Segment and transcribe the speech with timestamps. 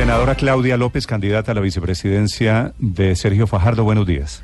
[0.00, 4.42] Senadora Claudia López, candidata a la vicepresidencia de Sergio Fajardo, buenos días.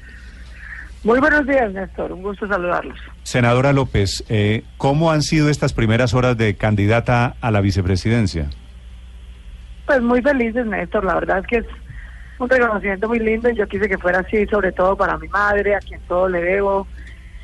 [1.02, 2.12] Muy buenos días, Néstor.
[2.12, 2.98] Un gusto saludarlos.
[3.22, 8.50] Senadora López, eh, ¿cómo han sido estas primeras horas de candidata a la vicepresidencia?
[9.86, 11.06] Pues muy felices, Néstor.
[11.06, 11.66] La verdad es que es
[12.38, 15.74] un reconocimiento muy lindo y yo quise que fuera así, sobre todo para mi madre,
[15.74, 16.86] a quien todo le debo.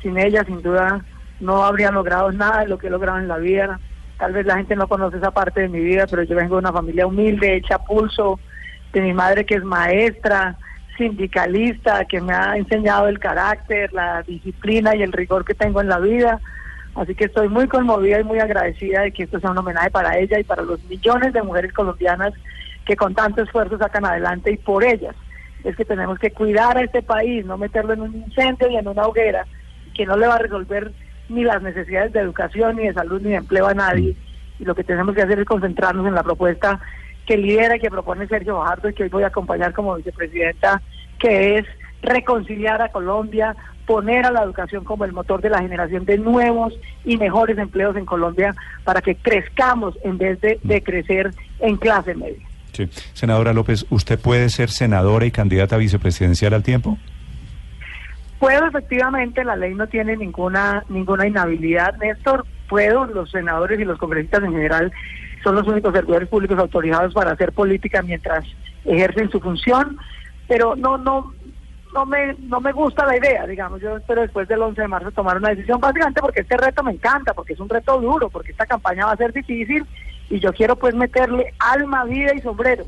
[0.03, 1.03] Sin ella, sin duda,
[1.39, 3.79] no habría logrado nada de lo que he logrado en la vida.
[4.23, 6.59] Tal vez la gente no conoce esa parte de mi vida, pero yo vengo de
[6.59, 8.39] una familia humilde, hecha pulso,
[8.93, 10.55] de mi madre que es maestra,
[10.97, 15.89] sindicalista, que me ha enseñado el carácter, la disciplina y el rigor que tengo en
[15.89, 16.39] la vida.
[16.95, 20.17] Así que estoy muy conmovida y muy agradecida de que esto sea un homenaje para
[20.17, 22.31] ella y para los millones de mujeres colombianas
[22.85, 25.17] que con tanto esfuerzo sacan adelante y por ellas
[25.65, 28.87] es que tenemos que cuidar a este país, no meterlo en un incendio y en
[28.87, 29.45] una hoguera
[29.93, 30.93] que no le va a resolver
[31.29, 34.15] ni las necesidades de educación, ni de salud, ni de empleo a nadie.
[34.59, 36.79] Y lo que tenemos que hacer es concentrarnos en la propuesta
[37.25, 40.81] que lidera y que propone Sergio Bajardo y que hoy voy a acompañar como vicepresidenta,
[41.19, 41.65] que es
[42.01, 46.73] reconciliar a Colombia, poner a la educación como el motor de la generación de nuevos
[47.05, 52.13] y mejores empleos en Colombia para que crezcamos en vez de, de crecer en clase
[52.15, 52.45] media.
[52.73, 52.89] Sí.
[53.13, 56.97] Senadora López, ¿usted puede ser senadora y candidata vicepresidencial al tiempo?
[58.43, 62.45] Puedo, efectivamente, la ley no tiene ninguna ninguna inhabilidad, Néstor.
[62.67, 64.91] Puedo, los senadores y los congresistas en general
[65.45, 68.43] son los únicos servidores públicos autorizados para hacer política mientras
[68.83, 69.97] ejercen su función,
[70.45, 71.33] pero no no
[71.93, 75.11] no me no me gusta la idea, digamos, yo espero después del 11 de marzo
[75.11, 78.51] tomar una decisión, básicamente porque este reto me encanta, porque es un reto duro, porque
[78.51, 79.85] esta campaña va a ser difícil
[80.29, 82.83] y yo quiero pues meterle alma, vida y sombrero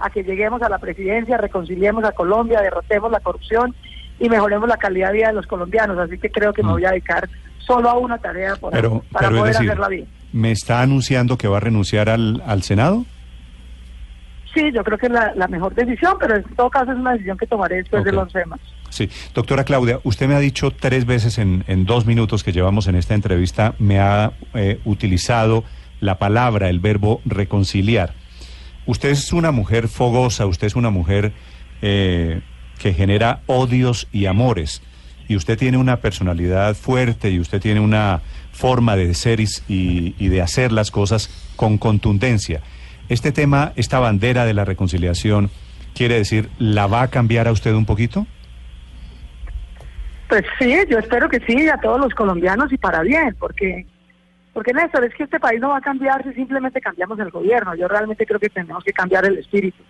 [0.00, 3.74] a que lleguemos a la presidencia, reconciliemos a Colombia, derrotemos la corrupción
[4.18, 5.98] y mejoremos la calidad de vida de los colombianos.
[5.98, 9.28] Así que creo que me voy a dedicar solo a una tarea por pero, para
[9.28, 10.08] pero poder decir, hacerla bien.
[10.32, 13.04] ¿Me está anunciando que va a renunciar al, al Senado?
[14.54, 17.12] Sí, yo creo que es la, la, mejor decisión, pero en todo caso es una
[17.12, 18.10] decisión que tomaré después Okay.
[18.10, 18.64] del 11 de marzo.
[18.88, 19.10] Sí.
[19.34, 22.94] Doctora Claudia, usted me ha dicho tres veces en, en dos minutos que llevamos en
[22.94, 25.64] esta entrevista, me ha eh, utilizado
[26.00, 28.14] la palabra, el verbo reconciliar.
[28.86, 31.32] Usted es una mujer fogosa, usted es una mujer
[31.82, 32.40] eh,
[32.78, 34.82] que genera odios y amores.
[35.28, 38.22] Y usted tiene una personalidad fuerte y usted tiene una
[38.52, 42.60] forma de ser y, de hacer las cosas con contundencia.
[43.08, 45.50] Este tema, esta bandera de la reconciliación,
[45.94, 48.26] quiere decir, ¿la va a cambiar a usted un poquito?
[50.28, 53.86] Pues sí, yo espero que sí, a todos los colombianos y para bien, porque,
[54.52, 57.74] porque Néstor, es que este país no va a cambiar si simplemente cambiamos el gobierno.
[57.74, 59.82] Yo realmente creo que tenemos que cambiar el espíritu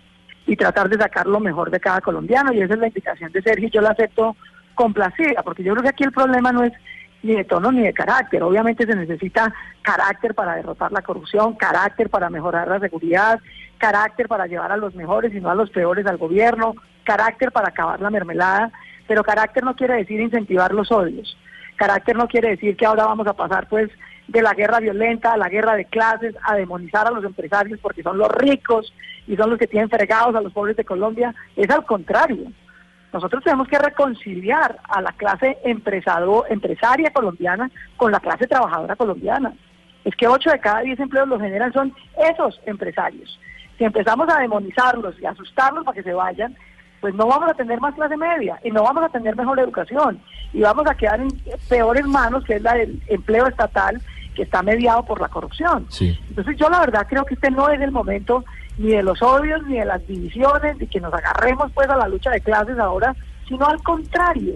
[0.45, 3.41] y tratar de sacar lo mejor de cada colombiano, y esa es la invitación de
[3.41, 4.35] Sergio, y yo la acepto
[4.75, 6.73] complacida, porque yo creo que aquí el problema no es
[7.21, 8.41] ni de tono ni de carácter.
[8.43, 13.39] Obviamente se necesita carácter para derrotar la corrupción, carácter para mejorar la seguridad,
[13.77, 17.69] carácter para llevar a los mejores y no a los peores al gobierno, carácter para
[17.69, 18.71] acabar la mermelada,
[19.07, 21.37] pero carácter no quiere decir incentivar los odios.
[21.75, 23.89] Carácter no quiere decir que ahora vamos a pasar pues
[24.29, 28.17] de la guerra violenta la guerra de clases, a demonizar a los empresarios porque son
[28.17, 28.93] los ricos
[29.27, 31.33] y son los que tienen fregados a los pobres de Colombia.
[31.55, 32.51] Es al contrario.
[33.11, 39.53] Nosotros tenemos que reconciliar a la clase empresado, empresaria colombiana con la clase trabajadora colombiana.
[40.05, 41.93] Es que 8 de cada 10 empleos los generan son
[42.31, 43.39] esos empresarios.
[43.77, 46.55] Si empezamos a demonizarlos y asustarlos para que se vayan,
[47.01, 50.21] pues no vamos a tener más clase media y no vamos a tener mejor educación
[50.53, 51.29] y vamos a quedar en
[51.67, 53.99] peores manos, que es la del empleo estatal,
[54.39, 55.85] que está mediado por la corrupción.
[55.89, 56.17] Sí.
[56.29, 58.45] Entonces yo la verdad creo que este no es el momento
[58.77, 62.07] ni de los odios, ni de las divisiones, ni que nos agarremos pues a la
[62.07, 63.13] lucha de clases ahora,
[63.49, 64.53] sino al contrario,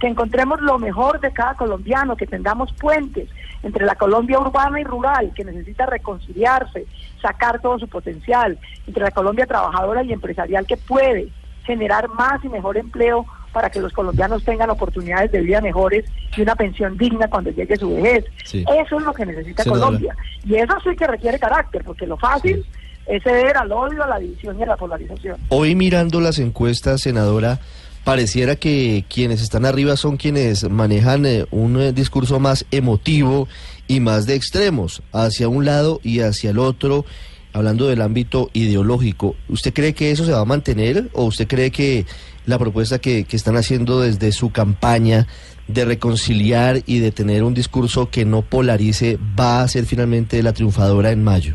[0.00, 3.28] que encontremos lo mejor de cada colombiano, que tengamos puentes
[3.62, 6.86] entre la Colombia urbana y rural, que necesita reconciliarse,
[7.22, 8.58] sacar todo su potencial,
[8.88, 11.28] entre la Colombia trabajadora y empresarial que puede
[11.62, 16.04] generar más y mejor empleo para que los colombianos tengan oportunidades de vida mejores
[16.36, 18.24] y una pensión digna cuando llegue su vejez.
[18.44, 18.64] Sí.
[18.84, 19.64] Eso es lo que necesita.
[19.64, 20.16] Colombia.
[20.44, 22.64] Y eso sí que requiere carácter, porque lo fácil
[23.06, 25.36] es ceder al odio, a la división y a la polarización.
[25.48, 27.60] Hoy mirando las encuestas, senadora,
[28.04, 33.48] pareciera que quienes están arriba son quienes manejan eh, un eh, discurso más emotivo
[33.88, 37.04] y más de extremos, hacia un lado y hacia el otro,
[37.52, 39.36] hablando del ámbito ideológico.
[39.48, 42.06] ¿Usted cree que eso se va a mantener o usted cree que
[42.46, 45.26] la propuesta que, que están haciendo desde su campaña
[45.68, 50.52] de reconciliar y de tener un discurso que no polarice va a ser finalmente la
[50.52, 51.54] triunfadora en mayo?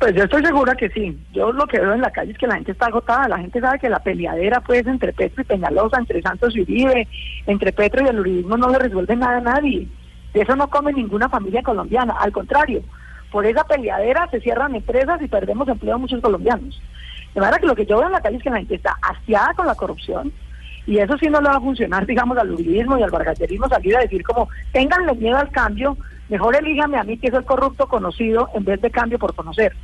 [0.00, 1.16] Pues yo estoy segura que sí.
[1.32, 3.28] Yo lo que veo en la calle es que la gente está agotada.
[3.28, 7.06] La gente sabe que la peleadera pues entre Petro y Peñalosa, entre Santos y Uribe,
[7.46, 9.86] entre Petro y el uribismo no le resuelve nada a nadie.
[10.34, 12.14] De eso no come ninguna familia colombiana.
[12.18, 12.82] Al contrario,
[13.30, 16.80] Por esa peleadera se cierran empresas y perdemos empleo a muchos colombianos.
[17.34, 18.96] De manera que lo que yo veo en la calle es que la gente está
[19.02, 20.32] hastiada con la corrupción,
[20.86, 23.96] y eso sí no le va a funcionar, digamos, al uribismo y al bargaterismo salir
[23.96, 25.96] a decir como, tenganle miedo al cambio,
[26.28, 29.74] mejor elíjame a mí que el corrupto conocido en vez de cambio por conocer.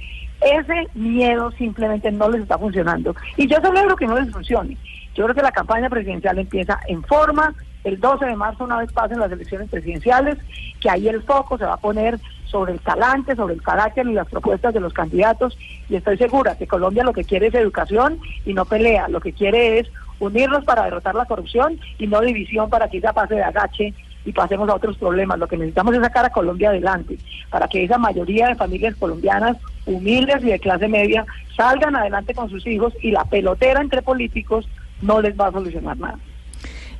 [0.41, 3.15] Ese miedo simplemente no les está funcionando.
[3.37, 4.77] Y yo celebro que no les funcione.
[5.15, 8.93] Yo creo que la campaña presidencial empieza en forma, el 12 de marzo una vez
[8.93, 10.39] pasen las elecciones presidenciales,
[10.81, 14.13] que ahí el foco se va a poner sobre el talante, sobre el carácter y
[14.13, 15.57] las propuestas de los candidatos
[15.89, 19.33] y estoy segura que Colombia lo que quiere es educación y no pelea, lo que
[19.33, 19.89] quiere es
[20.21, 23.95] unirnos para derrotar la corrupción y no división para que ella pase de agache
[24.25, 25.39] y pasemos a otros problemas.
[25.39, 27.19] Lo que necesitamos es sacar a Colombia adelante,
[27.51, 31.27] para que esa mayoría de familias colombianas humildes y de clase media
[31.57, 34.69] salgan adelante con sus hijos y la pelotera entre políticos
[35.01, 36.19] no les va a solucionar nada.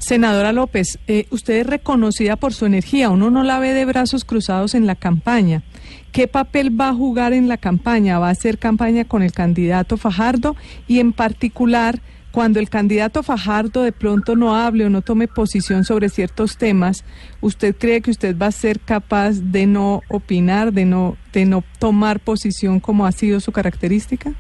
[0.03, 4.25] Senadora López, eh, usted es reconocida por su energía, uno no la ve de brazos
[4.25, 5.63] cruzados en la campaña.
[6.11, 8.19] ¿Qué papel va a jugar en la campaña?
[8.19, 10.57] ¿Va a hacer campaña con el candidato Fajardo?
[10.89, 12.01] Y en particular,
[12.33, 17.05] cuando el candidato Fajardo de pronto no hable o no tome posición sobre ciertos temas,
[17.41, 21.63] ¿usted cree que usted va a ser capaz de no opinar, de no, de no
[21.79, 24.33] tomar posición como ha sido su característica?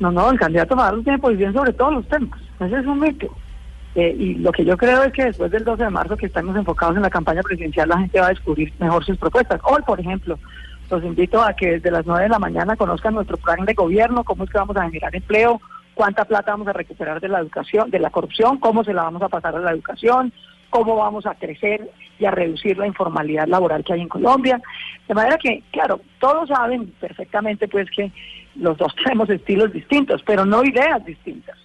[0.00, 2.40] No, no, el candidato Fajardo tiene posición sobre todos los temas.
[2.58, 3.32] Ese es un mito.
[3.94, 6.56] Eh, y lo que yo creo es que después del 12 de marzo, que estamos
[6.56, 9.60] enfocados en la campaña presidencial, la gente va a descubrir mejor sus propuestas.
[9.62, 10.38] Hoy, por ejemplo,
[10.90, 14.24] los invito a que desde las 9 de la mañana conozcan nuestro plan de gobierno,
[14.24, 15.60] cómo es que vamos a generar empleo,
[15.94, 19.22] cuánta plata vamos a recuperar de la educación, de la corrupción, cómo se la vamos
[19.22, 20.32] a pasar a la educación,
[20.70, 21.88] cómo vamos a crecer
[22.18, 24.60] y a reducir la informalidad laboral que hay en Colombia.
[25.06, 28.10] De manera que, claro, todos saben perfectamente pues que
[28.56, 31.63] los dos tenemos estilos distintos, pero no ideas distintas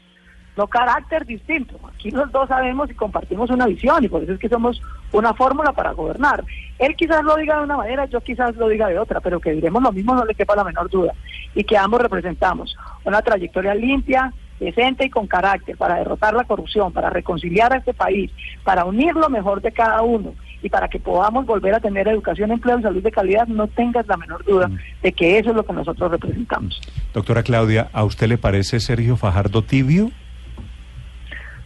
[0.59, 1.79] no carácter distinto.
[1.87, 4.81] Aquí los dos sabemos y compartimos una visión y por eso es que somos
[5.13, 6.43] una fórmula para gobernar.
[6.77, 9.53] Él quizás lo diga de una manera, yo quizás lo diga de otra, pero que
[9.53, 11.13] diremos lo mismo no le quepa la menor duda.
[11.55, 12.75] Y que ambos representamos
[13.05, 17.93] una trayectoria limpia, decente y con carácter para derrotar la corrupción, para reconciliar a este
[17.93, 18.29] país,
[18.65, 22.51] para unir lo mejor de cada uno y para que podamos volver a tener educación,
[22.51, 24.77] empleo y salud de calidad, no tengas la menor duda mm.
[25.03, 26.81] de que eso es lo que nosotros representamos.
[27.13, 30.11] Doctora Claudia, ¿a usted le parece Sergio Fajardo tibio?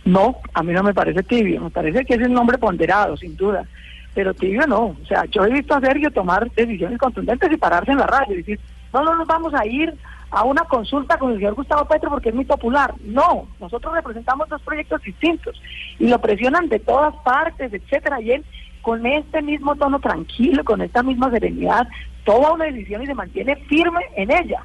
[0.06, 3.38] No, a mí no me parece tibio, me parece que es el nombre ponderado, sin
[3.38, 3.66] duda.
[4.14, 4.96] Pero tibio no.
[5.02, 8.34] O sea, yo he visto a Sergio tomar decisiones contundentes y pararse en la radio
[8.34, 8.60] y decir,
[8.94, 9.94] no, no nos vamos a ir
[10.30, 12.94] a una consulta con el señor Gustavo Petro porque es muy popular.
[13.06, 15.62] No, nosotros representamos dos proyectos distintos
[16.00, 18.20] y lo presionan de todas partes, etcétera.
[18.20, 18.46] Y él,
[18.82, 21.88] con este mismo tono tranquilo, con esta misma serenidad,
[22.24, 24.64] toma una decisión y se mantiene firme en ella.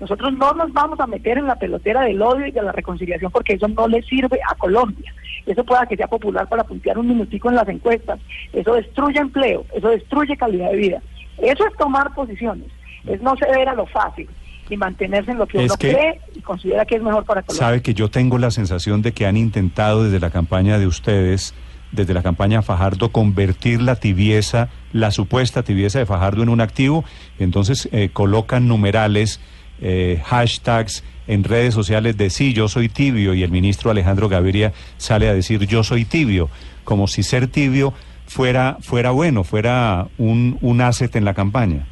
[0.00, 3.32] Nosotros no nos vamos a meter en la pelotera del odio y de la reconciliación
[3.32, 5.12] porque eso no le sirve a Colombia.
[5.44, 8.20] Eso pueda que sea popular para puntear un minutico en las encuestas.
[8.52, 11.02] Eso destruye empleo, eso destruye calidad de vida.
[11.38, 12.68] Eso es tomar posiciones,
[13.06, 14.28] es no ceder a lo fácil
[14.68, 17.66] y mantenerse en lo que uno cree y considera que es mejor para Colombia.
[17.66, 21.54] Sabe que yo tengo la sensación de que han intentado desde la campaña de ustedes,
[21.92, 27.04] desde la campaña Fajardo, convertir la tibieza, la supuesta tibieza de Fajardo en un activo,
[27.38, 29.40] entonces eh, colocan numerales
[29.80, 34.72] eh, hashtags en redes sociales de sí, yo soy tibio y el ministro Alejandro Gaviria
[34.96, 36.48] sale a decir yo soy tibio,
[36.84, 37.92] como si ser tibio
[38.26, 41.86] fuera, fuera bueno, fuera un, un asset en la campaña.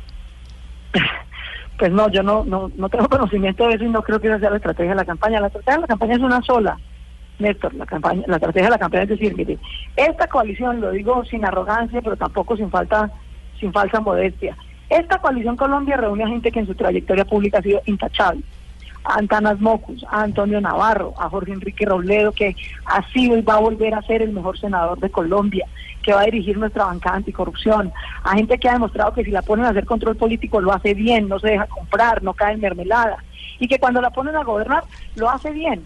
[1.79, 4.39] Pues no, yo no, no, no tengo conocimiento de eso y no creo que esa
[4.39, 5.41] sea la estrategia de la campaña.
[5.41, 6.79] La estrategia de la campaña es una sola,
[7.39, 7.75] Néstor.
[7.75, 9.59] La, campaña, la estrategia de la campaña es decir, mire,
[9.95, 13.11] esta coalición, lo digo sin arrogancia, pero tampoco sin falta,
[13.61, 14.57] sin falsa modestia,
[14.89, 18.43] esta coalición Colombia reúne a gente que en su trayectoria pública ha sido intachable.
[19.05, 23.55] A Antanas Mocus, a Antonio Navarro, a Jorge Enrique Robledo, que ha sido y va
[23.55, 25.67] a volver a ser el mejor senador de Colombia,
[26.03, 29.43] que va a dirigir nuestra bancada anticorrupción, a gente que ha demostrado que si la
[29.43, 32.61] ponen a hacer control político lo hace bien, no se deja comprar, no cae en
[32.61, 33.23] mermelada,
[33.59, 34.85] y que cuando la ponen a gobernar
[35.17, 35.83] lo hace bien.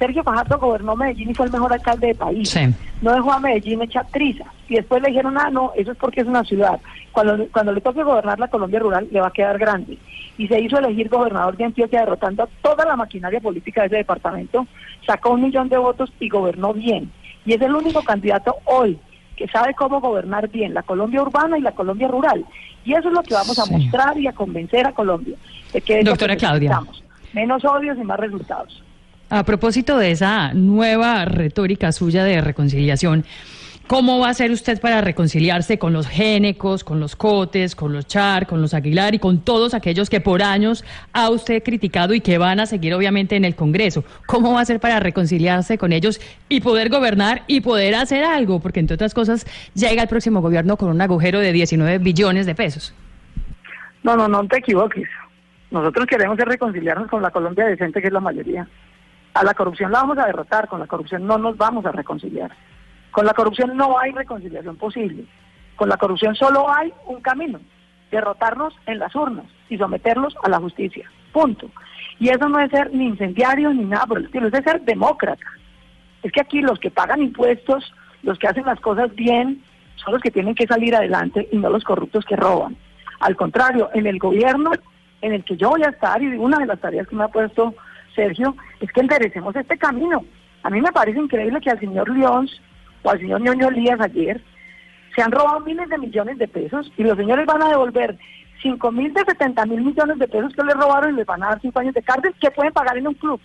[0.00, 2.58] Sergio Fajardo gobernó Medellín y fue el mejor alcalde del país.
[3.02, 4.46] No dejó a Medellín echar triza.
[4.66, 6.80] Y después le dijeron, ah, no, eso es porque es una ciudad.
[7.12, 9.98] Cuando, cuando le toque gobernar la Colombia rural, le va a quedar grande.
[10.38, 13.96] Y se hizo elegir gobernador de Antioquia, derrotando a toda la maquinaria política de ese
[13.96, 14.66] departamento.
[15.06, 17.12] Sacó un millón de votos y gobernó bien.
[17.44, 18.98] Y es el único candidato hoy
[19.36, 22.42] que sabe cómo gobernar bien la Colombia urbana y la Colombia rural.
[22.86, 25.36] Y eso es lo que vamos a mostrar y a convencer a Colombia
[25.74, 26.80] de que Doctora Claudia.
[27.34, 28.82] Menos odios y más resultados.
[29.32, 33.24] A propósito de esa nueva retórica suya de reconciliación,
[33.86, 38.08] ¿cómo va a ser usted para reconciliarse con los génecos, con los cotes, con los
[38.08, 42.20] char, con los aguilar y con todos aquellos que por años ha usted criticado y
[42.20, 44.02] que van a seguir obviamente en el Congreso?
[44.26, 48.58] ¿Cómo va a ser para reconciliarse con ellos y poder gobernar y poder hacer algo?
[48.58, 52.56] Porque entre otras cosas llega el próximo gobierno con un agujero de 19 billones de
[52.56, 52.92] pesos.
[54.02, 55.08] No, no, no te equivoques.
[55.70, 58.66] Nosotros queremos reconciliarnos con la Colombia decente, que es la mayoría.
[59.34, 62.50] A la corrupción la vamos a derrotar, con la corrupción no nos vamos a reconciliar.
[63.10, 65.24] Con la corrupción no hay reconciliación posible.
[65.76, 67.60] Con la corrupción solo hay un camino,
[68.10, 71.10] derrotarnos en las urnas y someterlos a la justicia.
[71.32, 71.70] Punto.
[72.18, 75.46] Y eso no es ser ni incendiario ni nada por el estilo, es ser demócrata.
[76.22, 79.62] Es que aquí los que pagan impuestos, los que hacen las cosas bien,
[79.96, 82.76] son los que tienen que salir adelante y no los corruptos que roban.
[83.20, 84.72] Al contrario, en el gobierno
[85.22, 87.28] en el que yo voy a estar y una de las tareas que me ha
[87.28, 87.74] puesto
[88.14, 90.24] Sergio es que enderecemos este camino.
[90.62, 92.48] A mí me parece increíble que al señor León
[93.02, 94.40] o al señor Ñoño Elías ayer
[95.14, 98.16] se han robado miles de millones de pesos y los señores van a devolver
[98.62, 101.48] 5 mil de 70 mil millones de pesos que les robaron y les van a
[101.48, 103.40] dar 5 años de cárcel que pueden pagar en un club.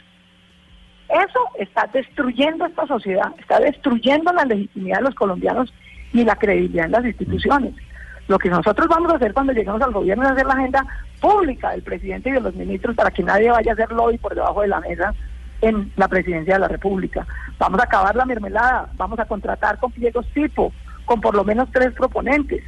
[1.09, 5.73] Eso está destruyendo esta sociedad, está destruyendo la legitimidad de los colombianos
[6.13, 7.73] y la credibilidad en las instituciones.
[8.27, 10.85] Lo que nosotros vamos a hacer cuando lleguemos al gobierno es hacer la agenda
[11.21, 14.33] pública del presidente y de los ministros para que nadie vaya a hacer lobby por
[14.33, 15.13] debajo de la mesa
[15.61, 17.25] en la presidencia de la República.
[17.59, 20.73] Vamos a acabar la mermelada, vamos a contratar con pliegos tipo,
[21.05, 22.63] con por lo menos tres proponentes.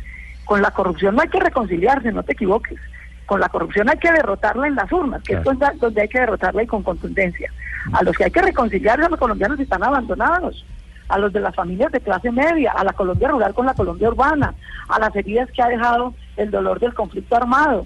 [0.46, 2.80] Con la corrupción no hay que reconciliarse, no te equivoques.
[3.26, 6.64] Con la corrupción hay que derrotarla en las urnas, que es donde hay que derrotarla
[6.64, 7.52] y con contundencia.
[7.92, 10.66] A los que hay que reconciliar a los colombianos están abandonados
[11.08, 14.10] a los de las familias de clase media, a la Colombia rural con la Colombia
[14.10, 14.54] urbana,
[14.90, 17.86] a las heridas que ha dejado el dolor del conflicto armado.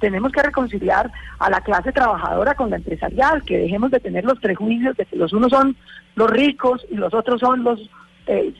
[0.00, 4.38] Tenemos que reconciliar a la clase trabajadora con la empresarial, que dejemos de tener los
[4.38, 5.76] prejuicios de que los unos son
[6.14, 7.80] los ricos y los otros son los
[8.26, 8.54] eh,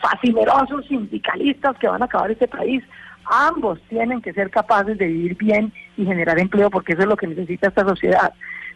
[0.00, 2.82] fascinerosos sindicalistas que van a acabar este país.
[3.24, 7.16] Ambos tienen que ser capaces de vivir bien y generar empleo porque eso es lo
[7.16, 8.32] que necesita esta sociedad.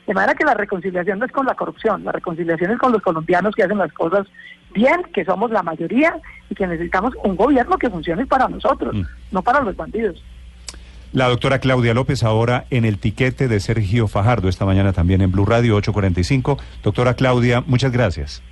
[0.06, 3.02] De manera que la reconciliación no es con la corrupción, la reconciliación es con los
[3.02, 4.26] colombianos que hacen las cosas
[4.74, 6.16] bien, que somos la mayoría
[6.50, 9.02] y que necesitamos un gobierno que funcione para nosotros, mm.
[9.30, 10.22] no para los bandidos.
[11.12, 15.30] La doctora Claudia López ahora en el tiquete de Sergio Fajardo, esta mañana también en
[15.30, 16.58] Blue Radio 845.
[16.82, 18.42] Doctora Claudia, muchas gracias.